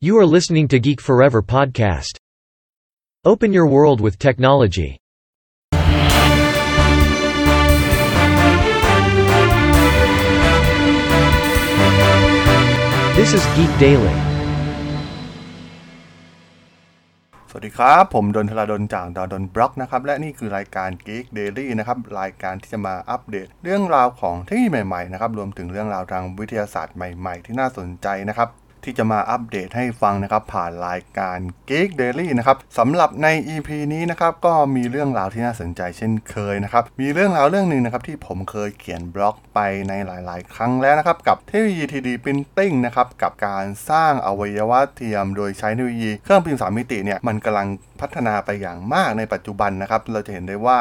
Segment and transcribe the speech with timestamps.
[0.00, 2.18] You are listening to Geek Forever podcast.
[3.24, 5.00] Open your world with technology.
[13.16, 14.14] This is Geek Daily.
[17.50, 28.50] สวัสดีครับ ผมดนทลาดนจากดาวดนบล็อกนะครับ และนี่คือรายการ Geek Daily นะครับ รายการที่จะมาอัปเดต เรื่องราวของเทคโนโลยีใหม่ๆนะครับ รวมถึงเรื่องราวทางวิทยาศาสตร์ใหม่ ๆ ที่น่าสนใจนะครับ
[28.84, 31.38] ที่จะมาอัปเดตให้ฟังนะครับ ผ่านรายการ
[31.68, 47.68] Geek Daily นะครับสำหรับใน EP นี้นะครับก็มีเรื่องราวที่น่าสนใจเช่นเคยนะครับ มีเรื่องราวเรื่องหนึ่งนะครับที่ผมเคยเขียนบล็อกไปในหลายๆ ครั้งแล้วนะครับ กับเทคโนโลยี 3D Printing นะครับกับการสร้างอวัยวะเทียม โดยใช้เทคโนโลยีเครื่องพิมพ์สามมิติเนี่ยมันกำลัง
[48.00, 50.78] พัฒนาไปอย่างมากในปัจจุบันนะครับ เราจะเห็นได้ว่า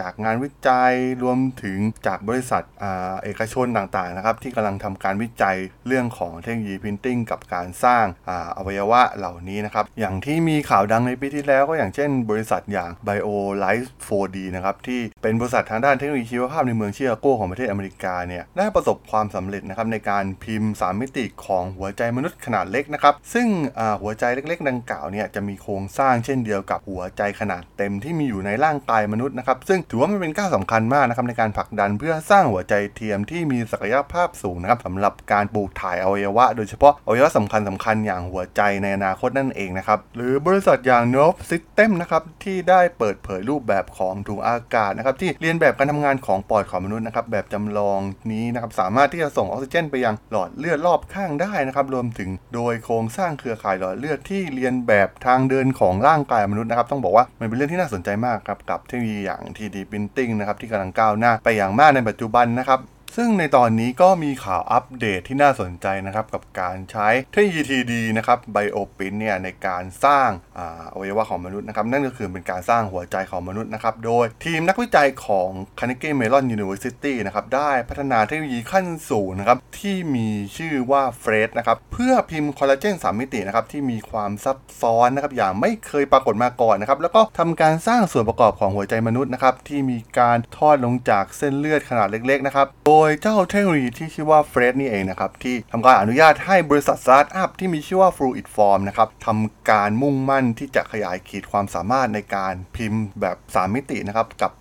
[0.00, 0.92] จากงานวิจัย
[1.22, 2.84] รวมถึงจากบริษัทอ
[3.24, 5.56] เอกชนต่างๆนะครับ ที่กำลังทำการวิจัย
[5.86, 23.46] เรื่องของเทคโนโลยี printing กับการสร้างอาอวัยวะเหล่านี้นะครับ อย่างที่มีข่าวดังในปีที่แล้วก็อย่างเช่น บริษัทอย่าง BioLife 4D นะครับที่เป็นบริษัททางด้านเทคโนโลยีชีวภาพในเมืองชิคาโกของประเทศอเมริกาเนี่ยได้ประสบความสำเร็จนะครับในการพิมพ์ 3 มิติของหัวใจมนุษย์ขนาดเล็กนะครับซึ่ง
[24.02, 48.00] หัวใจเล็ก ๆ ดังกล่าวเนี่ยจะมีโครงสร้างเช่นเดียวกับหัวใจขนาดเต็มที่มีอยู่ในร่างกายมนุษย์นะครับ ซึ่งถือว่ามันเป็นก้าวสำคัญมากนะครับในการผลักดันเพื่อสร้างหัวใจเทียมที่มีศักยภาพสูงนะครับสำหรับการปลูกถ่ายอวัยวะ โดยเฉพาะอวัยวะสำคัญสำคัญอย่างหัวใจในอนาคตนั่นเองนะครับ หรือบริษัทอย่าง n o v System นะครับที่ได้เปิดเผยรูปแบบของถุงอากาศนะครับที่เรียนแบบการทำงานของปอดของมนุษย์นะครับแบบจำลอง
[48.32, 62.80] นี้นะครับสามารถที่จะส่งออกซิเจนไปยังหลอดเลือดรอบข้างได้นะครับรวมถึงโดยโครงสร้างเครือข่ายหลอดเลือดที่เรียนแบบทางเดินของร่างกายมนุษย์นะครับต้องบอกว่ามันเป็นเรื่องที่น่าสนใจมากครับกับเทคโนโลยีอย่าง 3D Printing นะครับที่กำลังก้าวหน้าไปอย่างมากในปัจจุบันนะครับ
[63.16, 86.98] ซึ่งในตอนนี้ก็มีข่าวอัปเดตที่น่าสนใจนะครับ กับการใช้เทคโนโลยี 3D นะครับไบโอปินเนี่ยในการสร้างอาอวัยวะของมนุษย์นะครับ นั่นก็คือเป็นการสร้างหัวใจของมนุษย์นะครับ โดยทีมนักวิจัยของ Carnegie Mellon University นะครับ ได้พัฒนาเทคโนโลยีขั้นสูงนะครับ ที่มีชื่อว่าเฟรดนะครับ เพื่อพิมพ์คอลลาเจน3มิตินะครับ ที่มีความซับซ้อนนะครับ อย่างไม่เคยปรากฏมาก่อนนะครับ
[87.02, 104.52] แล้วก็ทำการสร้างส่วนประกอบของหัวใจมนุษย์นะครับที่มีการทอดลงจากเส้นเลือดขนาดเล็กๆนะครับโดยยเจ้าเทคโนโลยีที่ชื่อว่าเฟรดนี่เองนะครับ ที่ทำการอนุญาตให้บริษัทสตาร์ทอัพที่มีชื่อว่า Fluid Form นะครับทำการมุ่งมั่นที่จะขยายขีดความสามารถในการพิมพ์แบบ 3 มิตินะครับกับ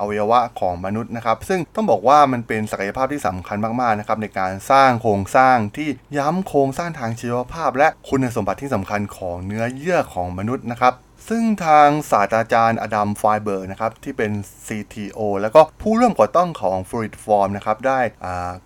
[0.00, 10.94] อวัยวะของมนุษย์นะครับ ซึ่งต้องบอกว่ามันเป็นศักยภาพที่สำคัญมากๆนะครับในการสร้างโครงสร้างที่ย้ำโครงสร้างทางชีวภาพ และคุณสมบัติที่สำคัญของเนื้อเยื่อของมนุษย์นะครับ
[11.28, 14.32] ซึ่งทางศาสตราจารย์ Adam Feinberg นะครับที่เป็น
[14.66, 18.00] CTO แล้วก็ผู้ร่วมก่อตั้งของ FluidForm นะครับได้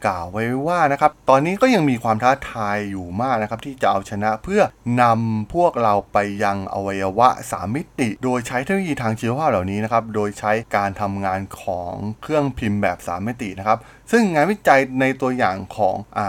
[0.06, 4.62] กล่าวไว้ว่านะครับตอนนี้ก็ยังมีความท้าทายอยู่มากนะครับที่จะเอาชนะเพื่อ
[5.02, 13.78] นำพวกเราไปยังอวัยวะ 3 มิติ โดยใช้เทคโนโลยีทางชีวภาพเหล่านี้นะครับโดยใช้การทำงานของเครื่องพิมพ์แบบ 3 มิตินะครับ
[14.10, 16.20] ซึ่งงานวิจัยในตัวอย่างของอ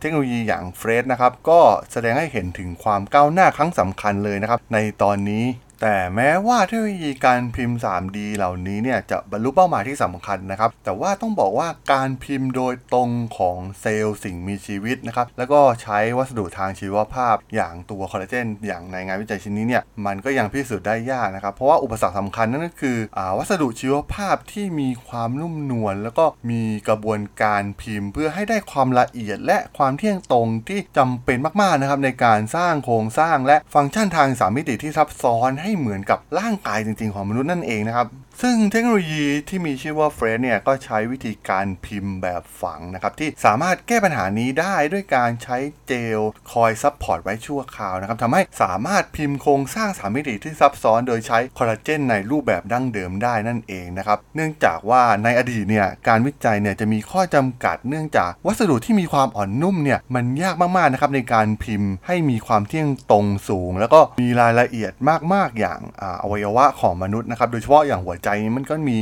[0.00, 1.60] เทคโนโลยีอย่างเฟรดนะครับก็
[1.92, 5.44] แสดงให้เห็นถึงความก้าวหน้าครั้งสำคัญเลยนะครับในตอนนี้
[5.82, 38.06] แต่แม้ว่าเทคโนโลยีการพิมพ์ 3D เหล่านี้เนี่ยจะบรรลุเป้าหมายที่สำคัญนะครับ แต่ว่าต้องบอกว่าการพิมพ์โดยตรงของเซลล์สิ่งมีชีวิตนะครับ แล้วก็ใช้วัสดุทางชีวภาพ อย่างตัวคอลลาเจนอย่างในงานวิจัยชิ้นนี้เนี่ยมันก็ยังพิสูจน์ได้ยากนะครับ เพราะว่าอุปสรรคสำคัญนั่นก็คืออวัสดุชีวภาพที่มีความนุ่มนวลแล้วก็มีกระบวนการพิมพ์ เพื่อให้ได้ความละเอียดและความเที่ยงตรงที่จำเป็นมากๆนะครับในการสร้างโครงสร้างและฟังก์ชันทางสามมิติที่ซับซ้อนใหให้เหมือนกับร่างกายจริง ๆ ของมนุษย์นั่นเองนะครับ
[38.42, 46.20] ซึ่งเทคโนโลยีที่มีชื่อว่า FRESH เนี่ยก็ใช้วิธีการพิมพ์แบบฝังนะครับ ที่สามารถแก้ปัญหานี้ได้ด้วยการใช้เจล
[46.52, 64.92] คอย support ไว้ชั่วคราวนะครับทำให้สามารถพิมพ์โครงสร้างสามมิติที่ซับซ้อนโดยใช้คอลลาเจนในรูปแบบดั้งเดิมได้นั่นเองนะครับเนื่องจากว่าในอดีตเนี่ยการวิจัยเนี่ยจะมีข้อจำกัด เนื่องจากวัสดุที่มีความอ่อนนุ่มเนี่ยมันยากมากๆนะครับในการพิมพ์ให้มีความเที่ยงตรงสูง แล้วก็มีรายละเอียด
[65.32, 68.96] มากๆอย่างอาอวัยวะของมนุษย์นะครับโดยเฉพาะอย่างหัวใจมันก็มี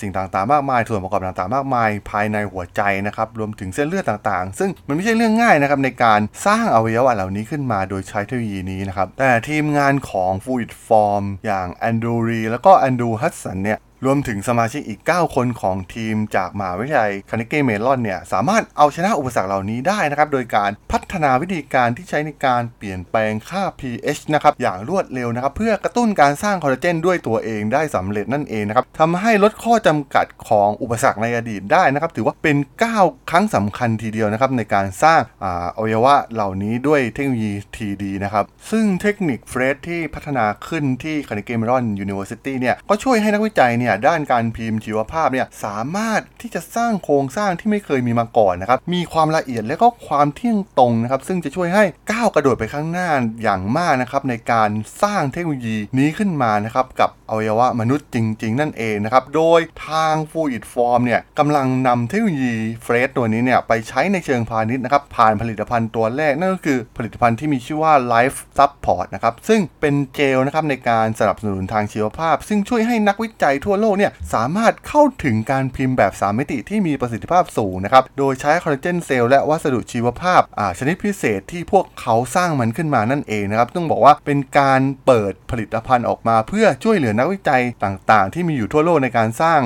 [0.00, 25.52] สิ่งต่างๆมากมาย ส่วนประกอบต่างๆมากมาย ภายในหัวใจนะครับรวมถึงเส้นเลือดต่างๆ ซึ่งมันไม่ใช่เรื่องง่ายนะครับในการสร้างอวัยวะเหล่านี้ขึ้นมาโดยใช้เทคโนโลยีนี้นะครับแต่ทีมงานของ Fluid Form อย่างแอนดูรีแล้วก็แอนดูฮัตสันเนี่ย รวมถึงสมาชิกอีก 9 คนของทีมจากมหาวิทยาลัยคานิเกเมลอนเนี่ย สามารถเอาชนะอุปสรรคเหล่านี้ได้นะครับ โดยการพัฒนาวิธีการที่ใช้ในการเปลี่ยนแปลงค่า pH นะครับ อย่างรวดเร็วนะครับ
[25.56, 32.56] เพื่อกระตุ้นการสร้างคอลลาเจนด้วยตัวเองได้สำเร็จนั่นเองนะครับทำให้ลดข้อจำกัดของอุปสรรคในอดีตได้นะครับ ถือว่าเป็น
[32.94, 53.10] ก้าวครั้งสำคัญทีเดียวนะครับในการสร้างอาวัยวะเหล่านี้ด้วยเทคโนโลยี 3D นะครับ ซึ่งเทคนิค FRESH ที่พัฒนาขึ้นที่ Carnegie Mellon University เนี่ย ก็ช่วยให้นักวิจัยเนี่ยด้านการพิมพ์ชีวภาพเนี่ยสามารถที่จะสร้างโครงสร้างที่ไม่เคยมีมาก่อนนะครับมีความละเอียดและก็ความเที่ยงตรงนะครับซึ่งจะช่วยให้ก้าวกระโดดไปข้างหน้า
[53.42, 54.70] อย่างมากนะครับในการ
[55.02, 80.40] สร้างเทคโนโลยีนี้ขึ้นมานะครับกับอวัยวะมนุษย์จริง ๆ นั่นเองนะครับโดยทางฟูอิดฟอร์มเนี่ยกำลังนำเทคโนโลยีเฟรดตัวนี้เนี่ยไปใช้ในเชิงพาณิชย์นะครับผ่านผลิตภัณฑ์ตัวแรกนั่นก็คือผลิตภัณฑ์ที่มีชื่อว่า Life Support นะครับซึ่งเป็นเจลนะครับในการสนับสนุนทางชีวภาพ ซึ่งช่วยให้นักวิจัยทั่วโลกเนี่ยสามารถเข้าถึงการพิมพ์แบบ 3 มิติที่มีประสิทธิภาพสูงนะครับ โดยใช้คอลลาเจนเซลล์และวัสดุชีวภาพ
[80.78, 89.60] ชนิดพิเศษที่พวกเขาสร้างมันขึ้นมานั่นเองนะครับ ต้องบอกว่าเป็นการเปิดผลิตภัณฑ์ออกมาเพื่อช่วยเหลือนักวิจัยต่างๆ ที่มีอยู่ทั่วโลกในการสร้าง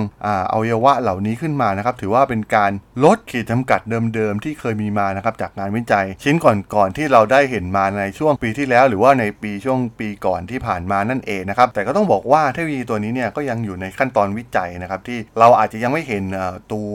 [0.53, 2.73] อวัยวะเหล่านี้ขึ้นมานะครับ ถือว่าเป็นการ
[3.05, 3.81] ลดขีดจำกัด
[4.15, 16.25] เดิมๆที่เคยมีมานะครับจากงานวิจัย ชิ้นก่อนๆที่เราได้เห็นมาในช่วงปีที่แล้ว หรือว่าในปีช่วงปีก่อนที่ผ่านมานั่นเองนะครับแต่ก็ต้องบอกว่าเทคโนโลยีตัวนี้เนี่ยก็ยังอยู่ในขั้น้นตอนวิจัยนะครับที่เราอาจจะยังไม่เห็น
[16.73, 16.95] ตัว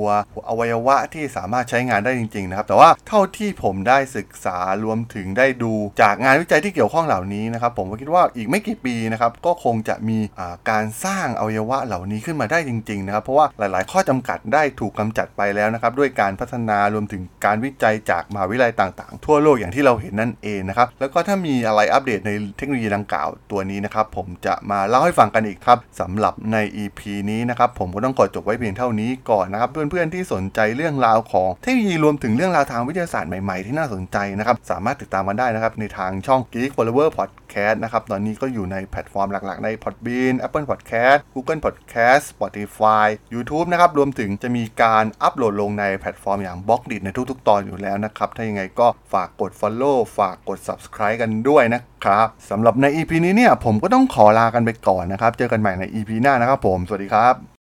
[0.49, 10.19] อวัยวะที่สามารถใช้งานได้จริงๆนะครับแต่ว่าเท่าที่ผมได้ศึกษารวมถึงได้ดูจากงานวิจัยที่เกี่ยวข้องเหล่านี้นะครับผมก็คิดว่าอีกไม่กี่ปีนะครับก็คงจะมี
[10.69, 26.90] การสร้างอวัยวะเหล่านี้ขึ้นมาได้จริงๆนะครับเพราะว่าหลาย ๆ ข้อจำกัดได้ถูกกาจัดไปแล้วนะครับด้วยการพัฒนารวมถึงการวิจัยจากมหาวิทยาลัยต่างๆ ทั่วโลกอย่างที่เราเห็นนั่นเองนะครับแล้วก็ถ้ามีอะไรอัปเดตในเทคโนโลยีดังกล่าวตัวนี้นะครับผมจะมาเล่าให้ฟังกันอีกครับสำหรับใน EP
[27.29, 46.57] นี้นะครับผมก็ต้องขอจบไว้เพียงเท่านี้ก่อนนะครับ เพื่อนๆที่สนใจเรื่องราวของเทคโนโลยีรวมถึงเรื่องราวทางวิทยาศาสตร์ใหม่ๆ ที่น่าสนใจนะครับสามารถติดตามกันได้นะครับในทางช่อง Geek Follower Podcast นะครับตอนนี้ก็อยู่ในแพลตฟอร์มหลักๆใน Podbean Apple Podcast Google Podcast Spotify YouTube นะครับรวมถึงจะมีการอัปโหลดลงในแพลตฟอร์มอย่าง
[46.68, 57.60] Blockdit ในทุกๆ ตอนอยู่แล้วนะครับถ้ายังไงก็ฝากกด Follow ฝากกด Subscribe กันด้วยนะ ครับสำหรับใน EP นี้เนี่ยผมก็ต้องขอลากันไปก่อนนะครับ เจอกันใหม่ใน EP หน้านะครับผม สวัสดีครับ